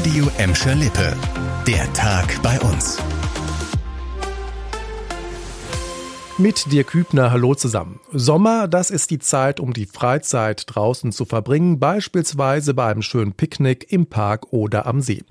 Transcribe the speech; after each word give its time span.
Radio 0.00 0.30
Emscher 0.38 0.74
Lippe. 0.76 1.14
Der 1.66 1.92
Tag 1.92 2.40
bei 2.42 2.58
uns. 2.60 2.96
Mit 6.38 6.72
dir 6.72 6.84
Kübner, 6.84 7.30
hallo 7.30 7.54
zusammen. 7.54 8.00
Sommer, 8.10 8.66
das 8.66 8.90
ist 8.90 9.10
die 9.10 9.18
Zeit, 9.18 9.60
um 9.60 9.74
die 9.74 9.84
Freizeit 9.84 10.64
draußen 10.68 11.12
zu 11.12 11.26
verbringen, 11.26 11.78
beispielsweise 11.80 12.72
bei 12.72 12.90
einem 12.90 13.02
schönen 13.02 13.34
Picknick 13.34 13.92
im 13.92 14.06
Park 14.06 14.54
oder 14.54 14.86
am 14.86 15.02
See. 15.02 15.22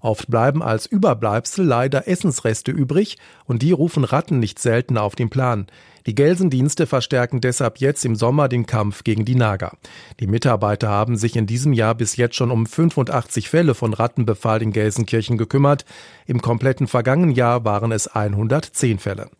Oft 0.00 0.30
bleiben 0.30 0.62
als 0.62 0.86
Überbleibsel 0.86 1.64
leider 1.64 2.06
Essensreste 2.06 2.70
übrig 2.70 3.18
und 3.46 3.60
die 3.62 3.72
rufen 3.72 4.04
Ratten 4.04 4.38
nicht 4.38 4.60
selten 4.60 4.98
auf 4.98 5.16
den 5.16 5.30
Plan. 5.30 5.66
Die 6.06 6.14
Gelsendienste 6.14 6.86
verstärken 6.86 7.40
deshalb 7.40 7.78
jetzt 7.78 8.04
im 8.04 8.16
Sommer 8.16 8.48
den 8.48 8.66
Kampf 8.66 9.04
gegen 9.04 9.24
die 9.24 9.36
Nager. 9.36 9.76
Die 10.18 10.26
Mitarbeiter 10.26 10.88
haben 10.88 11.16
sich 11.16 11.36
in 11.36 11.46
diesem 11.46 11.72
Jahr 11.72 11.94
bis 11.94 12.16
jetzt 12.16 12.34
schon 12.34 12.50
um 12.50 12.66
85 12.66 13.48
Fälle 13.48 13.74
von 13.74 13.94
Rattenbefall 13.94 14.62
in 14.62 14.72
Gelsenkirchen 14.72 15.38
gekümmert. 15.38 15.84
Im 16.26 16.42
kompletten 16.42 16.88
vergangenen 16.88 17.34
Jahr 17.34 17.64
waren 17.64 17.92
es 17.92 18.08
110 18.08 18.98
Fälle. 18.98 19.30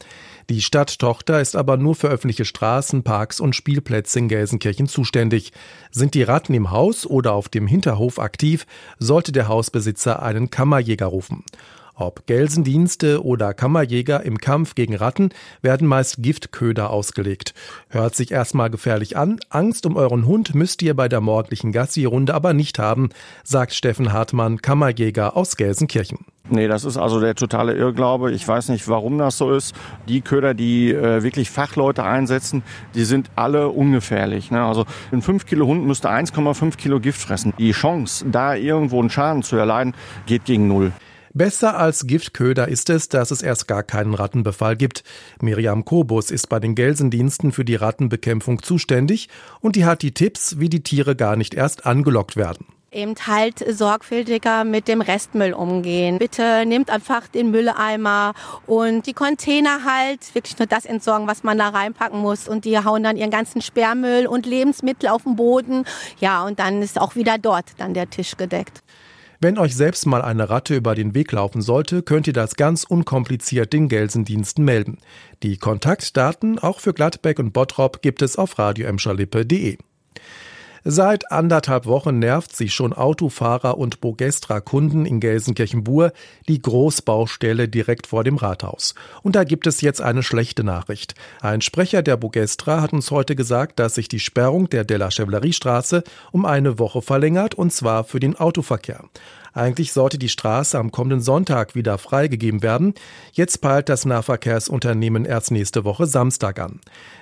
Die 0.51 0.61
Stadttochter 0.61 1.41
ist 1.41 1.56
aber 1.56 1.77
nur 1.77 1.95
für 1.95 2.09
öffentliche 2.09 2.45
Straßen, 2.45 3.03
Parks 3.05 3.41
und 3.41 3.56
Spielplätze 3.56 4.19
in 4.19 4.29
Gelsenkirchen 4.29 4.87
zuständig. 4.87 5.53
Sind 5.91 6.15
die 6.15 6.23
Ratten 6.23 6.55
im 6.55 6.70
Haus 6.70 7.06
oder 7.06 7.33
auf 7.33 7.48
dem 7.48 7.67
Hinterhof 7.67 8.19
aktiv, 8.19 8.67
sollte 8.98 9.33
der 9.33 9.48
Hausbesitzer 9.48 10.23
einen 10.23 10.51
Kammerjäger 10.51 11.06
rufen. 11.06 11.45
Ob 12.02 12.27
Gelsendienste 12.27 13.24
oder 13.24 13.55
Kammerjäger 13.55 14.24
im 14.24 14.38
Kampf 14.38 14.74
gegen 14.74 14.97
Ratten 14.97 15.30
werden 15.61 15.87
meist 15.87 16.16
Giftköder 16.20 16.91
ausgelegt. 16.91 17.55
Hört 17.91 18.16
sich 18.16 18.33
erstmal 18.33 18.70
gefährlich 18.70 19.16
an. 19.16 19.38
Angst 19.51 19.87
um 19.87 19.95
euren 19.95 20.27
Hund 20.27 20.52
müsst 20.56 20.83
ihr 20.83 20.97
bei 20.97 21.09
der 21.09 21.20
morgendlichen 21.20 21.70
Gassi-Runde 21.70 22.34
aber 22.34 22.55
nicht 22.55 22.80
haben, 22.80 23.11
sagt 23.45 23.73
Steffen 23.73 24.12
Hartmann, 24.12 24.61
Kammerjäger 24.61 25.37
aus 25.37 25.56
Gelsenkirchen. 25.56 26.19
Nee, 26.51 26.66
das 26.66 26.84
ist 26.84 26.97
also 26.97 27.20
der 27.20 27.37
totale 27.37 27.75
Irrglaube. 27.75 28.33
Ich 28.33 28.48
weiß 28.48 28.70
nicht, 28.70 28.89
warum 28.89 29.17
das 29.19 29.39
so 29.39 29.53
ist. 29.53 29.77
Die 30.08 30.23
Köder, 30.23 30.55
die 30.55 30.91
äh, 30.91 31.23
wirklich 31.23 31.50
Fachleute 31.50 32.03
einsetzen, 32.03 32.64
die 32.97 33.05
sind 33.05 33.30
alle 33.36 33.69
ungefährlich. 33.69 34.50
Ne? 34.50 34.61
Also 34.61 34.86
ein 35.12 35.23
5 35.23 35.47
Kilo 35.47 35.69
Hund 35.69 35.86
müsste 35.86 36.11
1,5 36.11 36.77
Kilo 36.77 36.98
Gift 36.98 37.20
fressen. 37.20 37.55
Die 37.58 37.70
Chance, 37.70 38.27
da 38.28 38.56
irgendwo 38.56 38.98
einen 38.98 39.08
Schaden 39.08 39.45
zu 39.45 39.55
erleiden, 39.55 39.95
geht 40.27 40.45
gegen 40.45 40.67
Null. 40.67 40.91
Besser 41.34 41.78
als 41.78 42.06
Giftköder 42.06 42.69
ist 42.69 42.91
es, 42.91 43.08
dass 43.08 43.30
es 43.30 43.41
erst 43.41 43.66
gar 43.66 43.83
keinen 43.83 44.12
Rattenbefall 44.12 44.77
gibt. 44.77 45.02
Miriam 45.41 45.84
Kobus 45.84 46.30
ist 46.30 46.48
bei 46.50 46.61
den 46.61 46.74
Gelsendiensten 46.74 47.52
für 47.52 47.64
die 47.64 47.77
Rattenbekämpfung 47.77 48.62
zuständig 48.62 49.28
und 49.61 49.74
die 49.77 49.86
hat 49.86 50.02
die 50.02 50.12
Tipps, 50.12 50.58
wie 50.58 50.69
die 50.69 50.83
Tiere 50.83 51.16
gar 51.16 51.36
nicht 51.36 51.55
erst 51.55 51.86
angelockt 51.86 52.36
werden 52.36 52.66
eben 52.92 53.14
halt 53.27 53.64
sorgfältiger 53.74 54.64
mit 54.64 54.86
dem 54.86 55.00
Restmüll 55.00 55.55
umgehen. 55.55 56.19
Bitte 56.19 56.64
nehmt 56.66 56.91
einfach 56.91 57.27
den 57.27 57.50
Mülleimer 57.50 58.34
und 58.67 59.06
die 59.06 59.14
Container 59.14 59.84
halt 59.84 60.34
wirklich 60.34 60.58
nur 60.58 60.67
das 60.67 60.84
entsorgen, 60.84 61.27
was 61.27 61.42
man 61.42 61.56
da 61.56 61.70
reinpacken 61.70 62.20
muss. 62.20 62.48
Und 62.48 62.67
die 62.67 62.78
hauen 62.78 63.02
dann 63.02 63.17
ihren 63.17 63.30
ganzen 63.30 63.62
Sperrmüll 63.62 64.27
und 64.27 64.44
Lebensmittel 64.44 65.08
auf 65.08 65.22
den 65.22 65.36
Boden. 65.36 65.86
Ja, 66.20 66.44
und 66.44 66.58
dann 66.58 66.83
ist 66.83 67.00
auch 67.00 67.17
wieder 67.17 67.39
dort 67.39 67.64
dann 67.78 67.94
der 67.94 68.11
Tisch 68.11 68.36
gedeckt. 68.36 68.83
Wenn 69.43 69.59
euch 69.59 69.75
selbst 69.75 70.07
mal 70.07 70.23
eine 70.23 70.51
Ratte 70.51 70.77
über 70.77 70.95
den 70.95 71.17
Weg 71.17 71.33
laufen 71.33 71.62
sollte, 71.62 72.05
könnt 72.05 72.29
ihr 72.29 72.33
das 72.33 72.55
ganz 72.55 72.85
unkompliziert 72.85 73.73
den 73.73 73.89
Gelsendiensten 73.89 74.65
melden. 74.65 74.98
Die 75.43 75.57
Kontaktdaten 75.57 76.61
auch 76.61 76.79
für 76.79 76.95
Gladbeck 76.95 77.41
und 77.41 77.53
Bottrop 77.53 78.03
gibt 78.03 78.23
es 78.23 78.37
auf 78.37 78.57
radioemscherlippe.de. 78.57 79.79
Seit 80.84 81.30
anderthalb 81.30 81.86
Wochen 81.86 82.19
nervt 82.19 82.56
sich 82.56 82.75
schon 82.75 82.92
Autofahrer 82.92 83.78
und 83.78 84.00
Bogestra-Kunden 84.00 85.06
in 85.06 85.20
Gelsenkirchen-Bur 85.20 86.12
die 86.48 86.61
Großbaustelle 86.61 87.69
direkt 87.69 88.08
vor 88.08 88.24
dem 88.24 88.36
Rathaus. 88.36 88.97
Und 89.22 89.36
da 89.36 89.44
gibt 89.44 89.69
es 89.69 89.80
jetzt 89.80 90.00
eine 90.00 90.24
schlechte 90.24 90.64
Nachricht. 90.64 91.14
Ein 91.41 91.61
Sprecher 91.61 92.02
der 92.02 92.17
Bogestra 92.17 92.80
hat 92.80 92.92
uns 92.92 93.12
heute 93.12 93.36
gesagt, 93.36 93.79
dass 93.79 93.95
sich 93.95 94.08
die 94.08 94.18
Sperrung 94.18 94.70
der 94.70 94.84
Della 94.84 95.12
Chevalerie-Straße 95.12 96.02
um 96.33 96.45
eine 96.45 96.80
Woche 96.80 97.01
verlängert, 97.01 97.55
und 97.55 97.73
zwar 97.73 98.02
für 98.02 98.18
den 98.18 98.34
Autoverkehr. 98.34 99.05
Eigentlich 99.55 99.92
sollte 99.92 100.18
die 100.18 100.29
Straße 100.29 100.79
am 100.79 100.90
kommenden 100.90 101.20
Sonntag 101.20 101.74
wieder 101.74 101.98
freigegeben 101.98 102.63
werden. 102.63 102.95
Jetzt 103.33 103.61
peilt 103.61 103.89
das 103.89 104.05
Nahverkehrsunternehmen 104.05 105.24
erst 105.24 105.51
nächste 105.51 105.85
Woche 105.85 106.07
Samstag 106.07 106.58
an. 106.58 106.80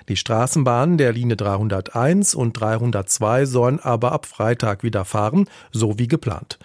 Die 0.09 0.17
Straßenbahnen 0.17 0.97
der 0.97 1.13
Linie 1.13 1.37
301 1.37 2.35
und 2.35 2.53
302 2.53 3.47
sollen 3.47 3.81
aber 3.81 4.13
ab 4.13 4.27
Freitag 4.27 4.83
wieder 4.83 5.05
fahren, 5.05 5.47
so 5.73 5.99
wie 5.99 6.09
geplant. 6.09 6.59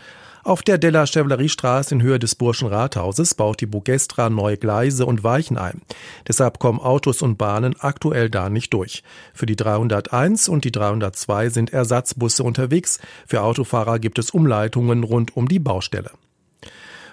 Auf 0.46 0.62
der 0.62 0.78
Della 0.78 1.08
Chevalerie-Straße 1.08 1.96
in 1.96 2.04
Höhe 2.04 2.20
des 2.20 2.36
Burschen 2.36 2.68
Rathauses 2.68 3.34
baut 3.34 3.62
die 3.62 3.66
Bugestra 3.66 4.30
neue 4.30 4.58
Gleise 4.58 5.08
und 5.08 5.24
Weichen 5.24 5.58
ein. 5.58 5.82
Deshalb 6.28 6.60
kommen 6.60 6.80
Autos 6.80 7.24
und 7.24 7.40
Bahnen 7.40 7.76
aktuell 7.80 8.30
da 8.30 8.52
nicht 8.52 8.72
durch. 8.72 9.02
Für 9.34 9.48
die 9.48 9.56
301 9.56 10.48
und 10.48 10.64
die 10.64 10.72
302 10.72 11.50
sind 11.50 11.74
Ersatzbusse 11.74 12.44
unterwegs. 12.44 13.00
Für 13.26 13.42
Autofahrer 13.42 13.98
gibt 13.98 14.20
es 14.20 14.30
Umleitungen 14.30 15.04
rund 15.04 15.36
um 15.36 15.48
die 15.48 15.58
Baustelle. 15.58 16.12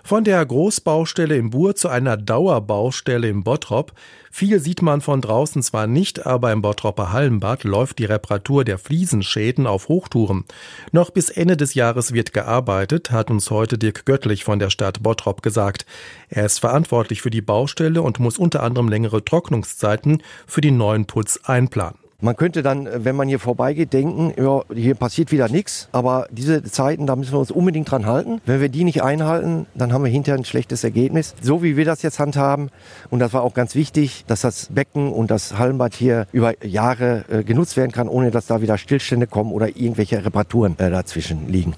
Von 0.04 0.24
der 0.24 0.44
Großbaustelle 0.44 1.36
im 1.36 1.50
Bur 1.50 1.76
zu 1.76 1.88
einer 1.88 2.16
Dauerbaustelle 2.16 3.28
im 3.28 3.44
Bottrop. 3.44 3.92
Viel 4.32 4.58
sieht 4.58 4.82
man 4.82 5.00
von 5.00 5.20
draußen 5.20 5.62
zwar 5.62 5.86
nicht, 5.86 6.26
aber 6.26 6.50
im 6.50 6.60
Bottropper 6.60 7.12
Hallenbad 7.12 7.62
läuft 7.62 8.00
die 8.00 8.06
Reparatur 8.06 8.64
der 8.64 8.78
Fliesenschäden 8.78 9.66
auf 9.66 9.88
Hochtouren. 9.88 10.44
Noch 10.90 11.10
bis 11.10 11.30
Ende 11.30 11.56
des 11.56 11.74
Jahres 11.74 12.12
wird 12.12 12.32
gearbeitet, 12.32 13.12
hat 13.12 13.30
uns 13.30 13.50
heute 13.50 13.78
Dirk 13.78 14.04
Göttlich 14.04 14.42
von 14.42 14.58
der 14.58 14.70
Stadt 14.70 15.02
Bottrop 15.04 15.40
gesagt. 15.40 15.86
Er 16.28 16.46
ist 16.46 16.58
verantwortlich 16.58 17.22
für 17.22 17.30
die 17.30 17.42
Baustelle 17.42 18.02
und 18.02 18.18
muss 18.18 18.38
unter 18.38 18.64
anderem 18.64 18.88
längere 18.88 19.24
Trocknungszeiten 19.24 20.22
für 20.46 20.60
den 20.60 20.76
neuen 20.76 21.06
Putz 21.06 21.38
einplanen. 21.44 22.01
Man 22.24 22.36
könnte 22.36 22.62
dann, 22.62 22.88
wenn 23.04 23.16
man 23.16 23.26
hier 23.26 23.40
vorbeigeht, 23.40 23.92
denken, 23.92 24.32
ja, 24.40 24.62
hier 24.72 24.94
passiert 24.94 25.32
wieder 25.32 25.48
nichts. 25.48 25.88
Aber 25.90 26.28
diese 26.30 26.62
Zeiten, 26.62 27.04
da 27.08 27.16
müssen 27.16 27.32
wir 27.32 27.40
uns 27.40 27.50
unbedingt 27.50 27.90
dran 27.90 28.06
halten. 28.06 28.40
Wenn 28.46 28.60
wir 28.60 28.68
die 28.68 28.84
nicht 28.84 29.02
einhalten, 29.02 29.66
dann 29.74 29.92
haben 29.92 30.04
wir 30.04 30.10
hinterher 30.10 30.38
ein 30.38 30.44
schlechtes 30.44 30.84
Ergebnis. 30.84 31.34
So 31.42 31.64
wie 31.64 31.76
wir 31.76 31.84
das 31.84 32.02
jetzt 32.02 32.20
handhaben. 32.20 32.70
Und 33.10 33.18
das 33.18 33.32
war 33.32 33.42
auch 33.42 33.54
ganz 33.54 33.74
wichtig, 33.74 34.24
dass 34.28 34.42
das 34.42 34.68
Becken 34.70 35.12
und 35.12 35.32
das 35.32 35.58
Hallenbad 35.58 35.94
hier 35.94 36.28
über 36.30 36.64
Jahre 36.64 37.24
äh, 37.28 37.42
genutzt 37.42 37.76
werden 37.76 37.90
kann, 37.90 38.06
ohne 38.06 38.30
dass 38.30 38.46
da 38.46 38.62
wieder 38.62 38.78
Stillstände 38.78 39.26
kommen 39.26 39.50
oder 39.50 39.66
irgendwelche 39.66 40.24
Reparaturen 40.24 40.78
äh, 40.78 40.90
dazwischen 40.90 41.48
liegen. 41.48 41.74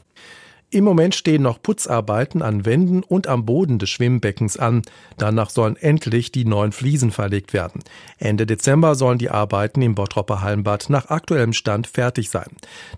Im 0.75 0.83
Moment 0.83 1.15
stehen 1.15 1.43
noch 1.43 1.63
Putzarbeiten 1.63 2.43
an 2.43 2.65
Wänden 2.65 3.05
und 3.05 3.29
am 3.29 3.47
Boden 3.47 3.79
des 3.79 3.91
Schwimmbeckens 3.91 4.57
an. 4.57 4.83
Danach 5.19 5.51
sollen 5.51 5.77
endlich 5.77 6.33
die 6.33 6.45
neuen 6.45 6.73
Fliesen 6.73 7.13
verlegt 7.13 7.53
werden. 7.53 7.81
Ende 8.19 8.45
Dezember 8.45 8.97
sollen 8.97 9.19
die 9.19 9.31
Arbeiten 9.31 9.83
im 9.83 9.95
Bottropper 9.95 10.41
Hallenbad 10.41 10.91
nach 10.91 11.11
aktuellem 11.11 11.53
Stand 11.53 11.87
fertig 11.87 12.29
sein. 12.29 12.49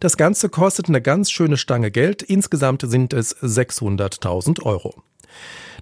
Das 0.00 0.16
Ganze 0.16 0.48
kostet 0.48 0.88
eine 0.88 1.02
ganz 1.02 1.30
schöne 1.30 1.58
Stange 1.58 1.90
Geld. 1.90 2.22
Insgesamt 2.22 2.80
sind 2.80 3.12
es 3.12 3.36
600.000 3.42 4.62
Euro. 4.62 4.94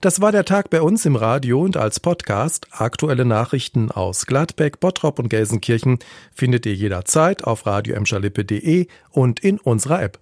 Das 0.00 0.21
war 0.21 0.32
der 0.32 0.44
Tag 0.44 0.71
bei 0.71 0.82
uns 0.82 1.06
im 1.06 1.15
Radio 1.15 1.61
und 1.61 1.76
als 1.76 2.00
Podcast. 2.00 2.66
Aktuelle 2.72 3.25
Nachrichten 3.25 3.93
aus 3.93 4.26
Gladbeck, 4.26 4.81
Bottrop 4.81 5.21
und 5.21 5.28
Gelsenkirchen 5.28 6.00
findet 6.32 6.66
ihr 6.66 6.75
jederzeit 6.75 7.44
auf 7.44 7.66
radioemschalippe.de 7.66 8.88
und 9.11 9.38
in 9.38 9.61
unserer 9.61 10.03
App. 10.03 10.19